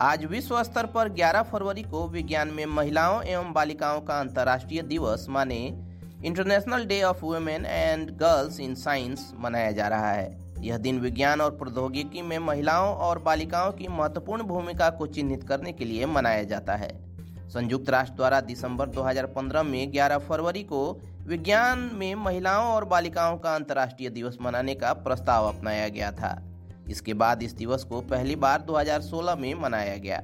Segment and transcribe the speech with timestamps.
[0.00, 5.26] आज विश्व स्तर पर 11 फरवरी को विज्ञान में महिलाओं एवं बालिकाओं का अंतर्राष्ट्रीय दिवस
[5.28, 5.84] माने
[6.24, 11.40] international day of women and girls in science मनाया जा रहा है। यह दिन विज्ञान
[11.40, 16.42] और प्रौद्योगिकी में महिलाओं और बालिकाओं की महत्वपूर्ण भूमिका को चिन्हित करने के लिए मनाया
[16.42, 17.04] जाता है।
[17.48, 23.54] संयुक्त राष्ट्र द्वारा दिसंबर 2015 में 11 फरवरी को विज्ञान में महिलाओं और बालिकाओं का
[23.54, 26.42] अंतर्राष्ट्रीय दिवस मनाने का प्रस्ताव अपनाया गया था।
[26.90, 30.22] इसके बाद इस दिवस को पहली बार 2016 में मनाया गया।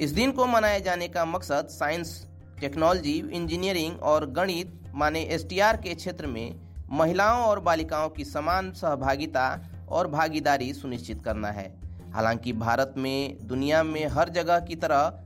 [0.00, 2.26] इस दिन को मनाए जाने का मकसद साइंस,
[2.60, 6.54] टेक्नोलॉजी, इंजीनियरिंग और गणित, माने एसटीआर के क्षेत्र में
[6.90, 11.74] महिलाओं और बालिकाओं की समान सहभागिता और भागीदारी सुनिश्चित करना है।
[12.12, 15.20] हालाँकि भारत में, दुनिया में हर जगह की तरह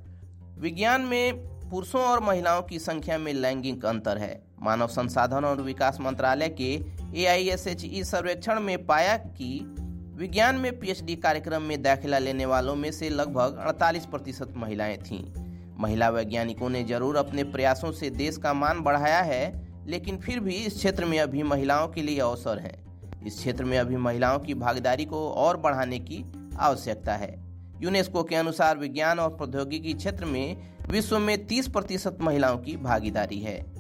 [0.59, 1.35] विज्ञान में
[1.71, 6.83] पुरुषों और महिलाओं की संख्या में लैंगिक अंतर है। मानव संसाधन और विकास मंत्रालय के
[7.15, 7.57] ए
[8.05, 9.77] सर्वेक्षण में पाया कि
[10.21, 15.33] विज्ञान में पीएचडी कार्यक्रम में दाखिला लेने वालों में से लगभग 48 प्रतिशत महिलाएँ थीं।
[15.79, 20.55] महिला वैज्ञानिकों ने ज़रूर अपने प्रयासों से देश का मान बढ़ाया है, लेकिन फिर भी
[20.55, 22.85] इस क्षेत्र में अभी महिलाओं के लिए अवसर है।
[23.27, 26.25] इस क्षेत्र में अभी महिलाओं की भागीदारी को और बढ़ाने की
[26.59, 27.41] आवश्यकता है।
[27.83, 30.57] यूनेस्को के अनुसार विज्ञान और प्रौद्योगिकी क्षेत्र में
[30.91, 33.80] विश्व में 30 प्रतिशत महिलाओं की भागीदारी है।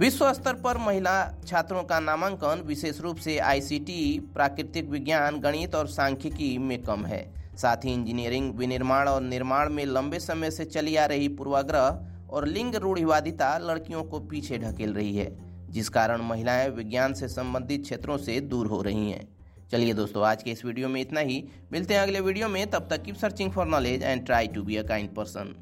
[0.00, 1.12] विश्व स्तर पर महिला
[1.46, 7.34] छात्रों का नामांकन, विशेष रूप से आईसीटी, प्राकृतिक विज्ञान, गणित और सांख्यिकी में कम है।
[7.56, 12.46] साथ ही इंजीनियरिंग, विनिर्माण और निर्माण में लंबे समय से चली आ रही पूर्वाग्रह और
[12.46, 15.30] लिंग रूढ़िवादिता लड़कियों को पीछे ढकेल रही है,
[15.70, 19.28] जिस कारण महिलाएँ विज्ञान से संबंधित क्षेत्रों से दूर हो रही हैं।
[19.72, 22.88] चलिए दोस्तों, आज के इस वीडियो में इतना ही। मिलते हैं अगले वीडियो में। तब
[22.90, 25.54] तक keep searching for knowledge and try to be a kind person